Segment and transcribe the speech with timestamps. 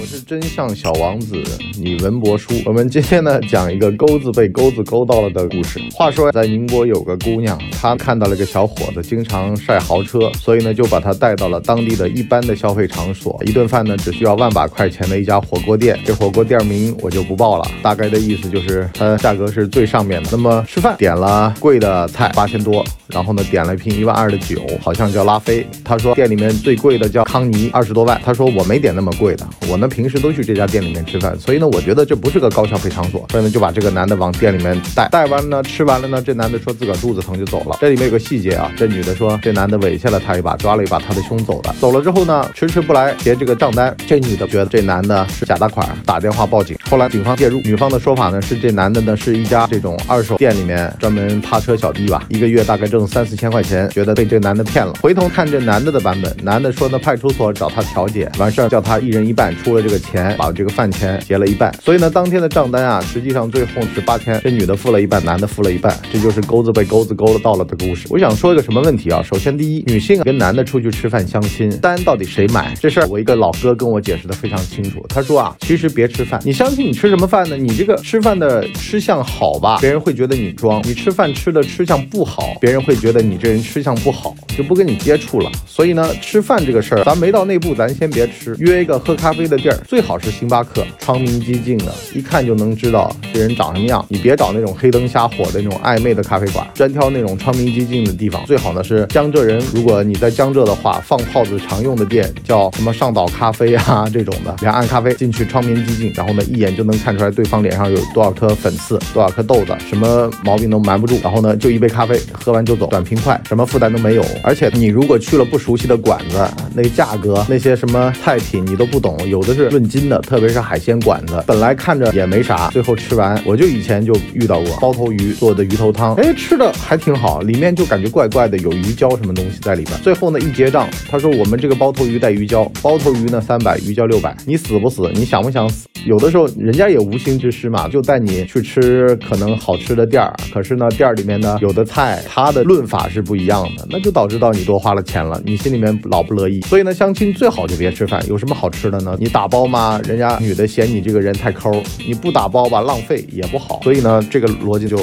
[0.00, 1.34] 我是真相小王子
[1.80, 2.54] 李文博叔。
[2.64, 5.80] 我们今天呢讲一个钩子被钩子勾到了的故事。
[5.92, 13.42] 话说在宁波有个姑娘，她看到了个小伙子经常晒豪车，所以呢就把他带到了当地的一般的消费场所。
[13.44, 20.28] 一顿饭呢只需要万把块钱的一家火锅店，这火锅店名我就不报了，大概的意思就是它价格是最上面的。
[20.30, 25.66] 那么吃饭点了贵的菜八千多，然后呢点了一瓶一万二的酒，好像叫拉菲。
[25.84, 28.20] 他说店里面最贵的叫康尼，二十多万。
[28.24, 35.08] 他说我没点那么贵的，我呢平时都去这家店里面吃饭，所以呢，我觉得这不是个高消费场所，所以呢，就把这个男的往店里面带。
[35.08, 37.76] 带完了呢，吃完了呢，这男的说自个儿肚子疼就走了。
[37.80, 41.74] 这里面有个细节啊，这女的说这男的猥亵了她一把，抓了一把她的胸走了。
[41.80, 46.76] 走了之后呢，迟迟不来结这个账单，这女的觉得这男的是假大款，打电话报警。
[46.90, 54.92] 后来警方介入，女方的说法呢是这男的呢是一家这种二手店里面专门趴车小弟吧，一个月大概挣三四千块钱，觉得被这男的骗了。
[55.00, 60.52] 回头看这男的的版本，男的说呢派出所找他调解，完事儿叫他一人一半出这个钱，把。
[60.58, 68.08] 这个饭钱结了一半，所以呢，当天的账单啊，实际上最后是八千，这女的付了一半，男的付了一半，这就是钩子被钩子勾了到了的故事。
[68.10, 69.22] 我想说一个什么问题啊？
[69.22, 75.04] 首先，第一，女性跟男的出去吃饭相亲，单到底谁买这事儿，我一个老哥跟我解释的非常清楚。
[75.08, 77.56] 他说啊，其实别吃饭，你相亲你吃什么饭呢？
[77.56, 85.48] 你这个吃饭的吃相好吧，别人会觉得你装；你吃饭吃的吃相不好，别人会觉得你这人吃相不好，就不跟你接触了。
[85.66, 90.84] 所以呢，吃饭这个事儿，咱没到那步，咱先别吃，约一个喝咖啡的 儿，最好是星巴克。
[90.98, 94.04] 窗明几净的，一看就能知道这人长什么样。
[94.08, 98.44] 你别找那种黑灯瞎火的那种暧昧的咖啡馆，专挑那种窗明几净的地方。
[98.46, 111.18] 最好呢是江浙人，如果你在江浙的话，放炮子常用的店叫什么上岛咖啡啊这种的，两岸咖啡进去窗明几净，然后呢一眼就能看出来对方脸上有多少颗粉刺，多少颗痘子，什么毛病都瞒不住。
[111.22, 114.24] 然后呢就一杯咖啡，喝完就走，短平快，什么负担都没有。
[114.42, 120.78] 而且你如果去了不熟悉的馆子，那价格那些什么菜品你都不懂，有的是论斤的，特别是海。
[120.78, 130.00] 鲜馆子本来看着也没啥，最后吃完，我就以前就遇到过包头鱼做的鱼头汤，哎，吃的还挺好，里面就感觉怪怪的，有鱼胶什么东西在里边。
[130.00, 135.10] 最后呢一结账，他说我们这个包头鱼带鱼胶，包头鱼呢三百，鱼胶六百，你死不死？
[135.12, 135.87] 你想不想死？
[136.06, 146.60] 有的时候人家也无心之失嘛，就带你去吃可能好吃的店儿，可是呢店儿里面呢有的菜它的论法是不一样的，那就导致到你多花了钱了，你心里面老不乐意。
[146.60, 149.16] 所以呢相亲最好就别吃饭，有什么好吃的呢？
[149.18, 150.00] 你打包吗？
[150.06, 150.68] 人家女的。
[150.68, 154.98] 嫌你这个人太抠，你不打包吧，浪费也不好，所以呢，这个逻辑就。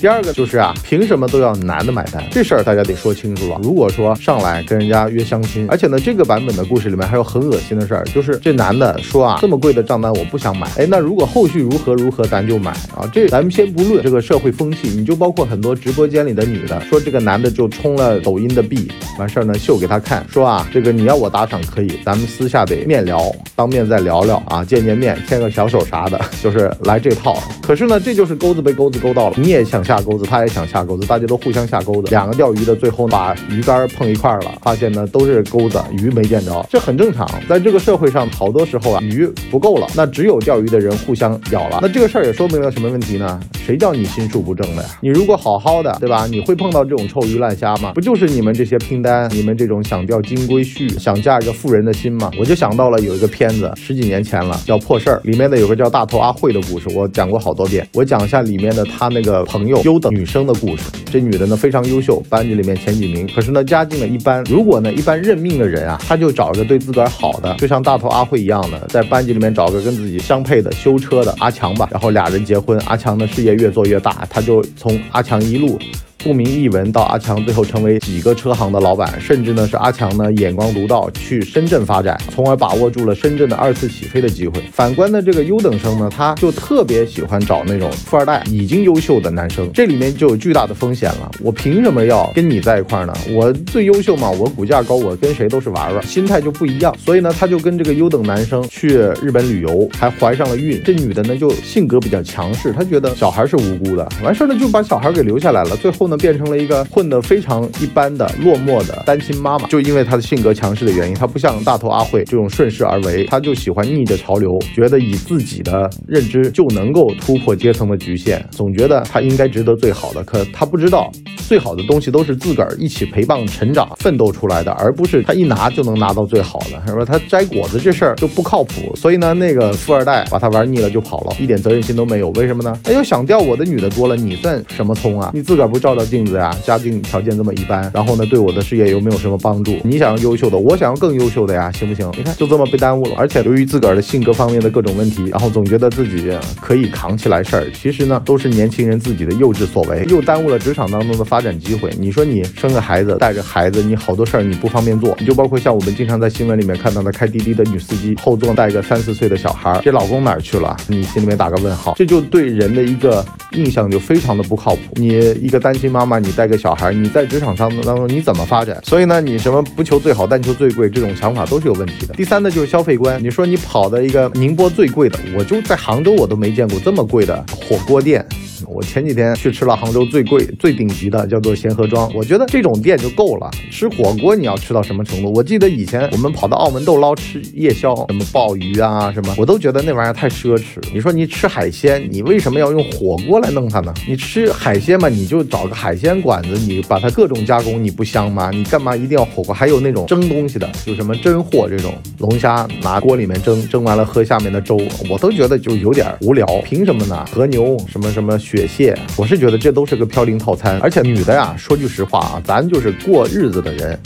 [0.00, 2.22] 第二个就是啊，凭什么都要男的买单？
[2.30, 3.58] 这事儿大家得说清楚了。
[3.60, 10.68] 如果说上来跟人家约相亲，而且呢，这个版本的故事里面还有很恶心的事儿，就是这男的说啊，这么贵的账单我不想买。
[10.76, 13.10] 哎，那如果后续如何如何，咱就买啊。
[13.12, 18.88] 这咱们先不论这个社会风气，你就包括很多直播间里的女的，说这个男的就充了抖音的币，
[19.18, 27.36] 完事儿呢秀给他看，说啊，这个你要我打赏可以，咱们私下得面聊，当面再聊聊啊，见见面，牵个小手啥的， 就是来这套。
[27.60, 29.88] 可是呢，这就是钩子被钩子勾到了，你也想。
[29.88, 32.08] 下钩子，他也想下钩子，大家都互相下钩子。
[32.10, 37.26] 两个钓鱼的最后把鱼竿碰一块了，发现呢都是钩子，鱼没见着，这很正常。
[37.48, 41.78] 在这个社会上，好多时候啊，鱼不够了，那只有钓鱼的人互相咬了。
[41.80, 43.40] 那这个事儿也说明了什么问题呢？
[43.64, 44.88] 谁叫你心术不正的呀？
[45.00, 46.26] 你如果好好的，对吧？
[46.26, 47.92] 你会碰到这种臭鱼烂虾吗？
[47.94, 52.30] 不就是你们这些拼单，你们这种想钓金龟婿，想嫁一个富人的心吗？
[52.38, 57.86] 我就想到了有一个骗片子，十几年前了，叫《破事儿》，里面的有个叫大头阿慧的故事，我讲过好多遍。
[57.94, 59.80] 我讲一下里面的他那个朋友。
[59.84, 63.26] 优等女生的故事，这女的呢非常优秀，班级里面前几名。
[63.34, 64.44] 可是呢家境呢一般。
[64.44, 72.78] 如果呢一般认命的人啊，他就找个对自个儿好的，就像大头阿慧一样的，在班级里面找个跟自己相配的修车的阿强吧，然后俩人结婚。
[72.84, 75.78] 阿强的事业越做越大，他就从阿强一路。
[76.18, 84.60] 不明一文到阿强最后成为几个车行的老板，甚至呢是阿强呢眼光独到，去深圳发展，从而把握住了深圳的二次起飞的机会。
[84.72, 91.30] 反观呢这个优等生呢，他就特别喜欢找那种富二代已经优秀的男生，这里面就有巨大的风险了。
[91.40, 93.12] 我凭什么要跟你在一块呢？
[93.30, 96.92] 我最优秀嘛，我骨架高，我跟谁都是玩玩，心态就不一样。
[96.98, 98.88] 所以呢，他就跟这个优等男生去
[99.22, 100.82] 日本旅游，还怀上了孕。
[100.84, 105.76] 这女的呢就性格比较强势，她觉得小孩是无辜的，完事儿呢就把小孩给留下来了。
[105.76, 106.07] 最后。
[106.08, 120.22] 呢，变成了一个混得非常一般的落寞的单亲妈妈，就因为她的性格强势的原因，她不像大头阿慧这种顺势而为，她就喜欢逆着潮流，觉得以自己的认知就能够突破阶层的局限，总觉得她应该值得最好的。
[120.24, 121.10] 可她不知道，
[121.48, 127.04] 最好的东西都是自个儿一起陪伴成长、奋斗出来的，而不是他一拿就能拿到最好的，是吧？
[127.04, 128.94] 他摘果子这事儿就不靠谱。
[128.94, 132.28] 所以呢，那个富二代把他玩腻了就跑了，一点责任心都没有。
[132.30, 132.78] 为什么呢？
[132.84, 135.30] 哎呦，想钓我的女的多了，你算什么葱啊？
[135.34, 135.88] 你自个儿不照。
[135.88, 139.74] 照镜子呀，家境条件这么一般，然后呢，对我的事业又没有什么帮助。
[139.82, 142.08] 你想要优秀的，我想要更优秀的呀，行不行？
[142.16, 146.30] 你看就这么被耽误了，而且由于自个儿的性格方面的各种问题，然后总觉得自己
[146.60, 151.88] 可以扛起来事儿，其实呢，都是年轻人自己的幼稚所为，又耽误了职场当中的发发展机会。
[152.00, 160.76] 你说你生个孩子，带着孩子，你好多事儿你不方便做，你就包括像我们经常在新闻里面看到的开滴滴的女司机，后座带个三四岁的小孩，这老公哪儿去了？
[160.88, 164.80] 你心里面打个问号，这就对人的一个印象就非常的不靠谱。
[164.94, 168.76] 你一个单亲妈妈，你带个小孩，你在职场当中当中你怎么发展？
[168.84, 172.14] 所以呢，你什么不求最好，但求最贵，这种想法都是有问题的。
[172.14, 173.22] 第三呢，就是消费观。
[173.22, 178.26] 你说你跑的一个宁波最贵的，我就在杭州我都没见过这么贵的火锅店。
[178.66, 182.12] 我前几天去吃了杭州最贵、最顶级的，叫做贤合庄。
[182.14, 183.50] 我觉得这种店就够了。
[183.70, 185.32] 吃火锅你要吃到什么程度？
[185.32, 190.78] 我记得以前我们跑到澳门豆捞吃夜宵，什么鲍鱼啊什么，我都觉得那玩意儿太奢侈。
[190.92, 193.92] 你说你吃海鲜，你为什么要用火锅来弄它呢？
[194.06, 198.50] 你吃海鲜嘛，你就找个海鲜馆子，你把它各种加工，你不香吗？
[198.52, 199.54] 你干嘛一定要火锅？
[199.54, 204.78] 还有那种蒸东西的，就什么真货这种龙虾拿锅里面蒸，蒸完了喝下面的粥，
[205.10, 206.46] 我都觉得就有点无聊。
[206.64, 207.24] 凭什么呢？
[207.32, 210.78] 和牛什么什么血蟹，我是觉得这都是个飘零套餐。
[210.80, 213.98] 而且女的呀，说句实话啊，咱就是过日子的人。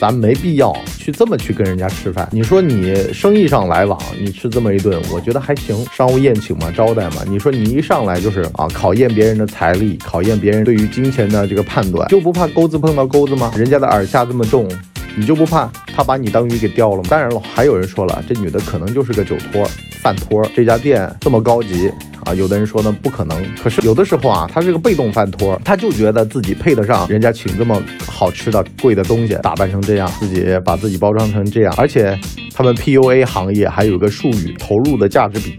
[0.00, 2.26] 咱没必要去这么去跟人家吃饭。
[2.32, 7.16] 你说你生意上来往，你吃这么一顿，我觉得还行，商务宴请嘛，招待嘛。
[7.28, 13.52] 你说你一上来就是啊，考验别人的财力，考验别人对于金钱的这个判断，就不怕钩子碰到钩子吗？
[13.54, 14.66] 人家的饵下这么重，
[15.14, 17.04] 你就不怕他把你当鱼给钓了吗？
[17.10, 19.68] 当然了，还有人说了，这女的可能就是个酒托、
[20.00, 20.42] 饭托。
[20.56, 21.92] 这家店这么高级。
[22.24, 32.18] 啊，有的人说呢不可能，可是有的时候啊，他是个被动饭托，他就觉得自己配得上人家请这么好吃的贵的东西，打扮成这样，自己把自己包装成这样，而且
[32.54, 35.58] 他们 PUA 行业还有个术语，投入的价值比。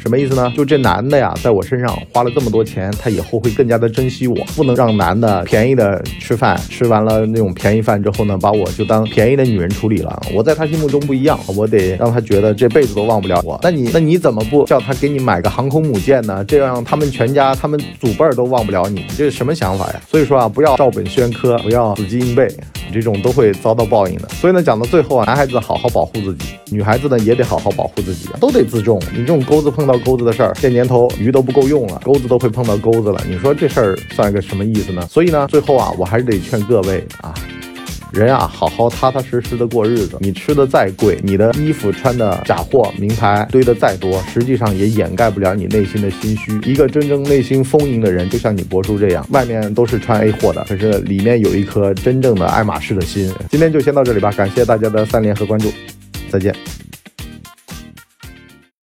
[0.00, 0.50] 什么意思呢？
[0.56, 4.34] 就这男的呀，在我身上花了这么多钱，他以后会更加的珍惜我。
[4.56, 10.20] 不能让男的便宜的吃饭，吃完了那种便宜饭之后呢，把我就当便宜的女人处理了。
[10.32, 13.58] 我在他心目中不一样，我得让他觉得这辈子都忘不了我。
[13.62, 16.42] 那你那你怎么不叫他给你买个航空母舰呢？
[16.44, 20.00] 这样他们全家他们祖辈儿都忘不了你，这是什么想法呀？
[20.08, 22.48] 所以说啊，不要照本宣科，不要死记硬背，
[22.88, 24.28] 你这种都会遭到报应的。
[24.30, 29.00] 所以呢，讲到最后啊，男孩子好好保护自己，女孩子呢也得好好保护自己，都得自重。
[29.12, 33.20] 你这种钩子碰到钩子的事儿，这年头鱼都不够用了，钩子都会碰到钩子了。
[33.28, 35.04] 你说这事儿算个什么意思呢？
[35.10, 37.34] 所以呢，最后啊，我还是得劝各位啊，
[38.12, 40.16] 人啊，好好踏踏实实的过日子。
[40.20, 46.60] 你吃的再贵，你的衣服穿的假货、名牌堆的再多，实际上也掩盖不了你内心的心虚。
[46.64, 53.32] 一个真正内心丰盈的人，就像你博叔这样，外面都是穿 A 货的，可是里面有一颗真正的爱马仕的心。
[53.50, 55.72] 今天就先到这里吧，感谢大家的三连和关注，
[56.30, 56.54] 再见。